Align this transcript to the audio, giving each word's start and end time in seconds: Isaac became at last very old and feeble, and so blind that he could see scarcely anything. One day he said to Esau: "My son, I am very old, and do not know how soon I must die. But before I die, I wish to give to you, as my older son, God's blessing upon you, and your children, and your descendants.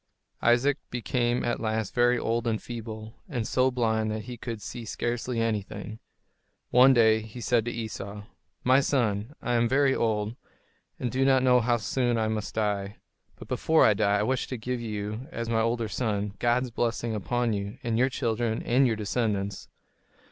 Isaac 0.41 0.79
became 0.89 1.45
at 1.45 1.59
last 1.59 1.93
very 1.93 2.17
old 2.17 2.47
and 2.47 2.59
feeble, 2.59 3.13
and 3.29 3.47
so 3.47 3.69
blind 3.69 4.09
that 4.09 4.23
he 4.23 4.35
could 4.35 4.59
see 4.59 4.83
scarcely 4.83 5.39
anything. 5.39 5.99
One 6.71 6.91
day 6.91 7.21
he 7.21 7.39
said 7.39 7.65
to 7.65 7.71
Esau: 7.71 8.23
"My 8.63 8.79
son, 8.79 9.35
I 9.43 9.53
am 9.53 9.69
very 9.69 9.93
old, 9.93 10.35
and 10.99 11.11
do 11.11 11.23
not 11.23 11.43
know 11.43 11.59
how 11.61 11.77
soon 11.77 12.17
I 12.17 12.29
must 12.29 12.55
die. 12.55 12.97
But 13.35 13.47
before 13.47 13.85
I 13.85 13.93
die, 13.93 14.17
I 14.17 14.23
wish 14.23 14.47
to 14.47 14.57
give 14.57 14.79
to 14.79 14.85
you, 14.87 15.27
as 15.31 15.49
my 15.49 15.61
older 15.61 15.87
son, 15.87 16.33
God's 16.39 16.71
blessing 16.71 17.13
upon 17.13 17.53
you, 17.53 17.77
and 17.83 17.99
your 17.99 18.09
children, 18.09 18.63
and 18.63 18.87
your 18.87 18.95
descendants. 18.95 19.67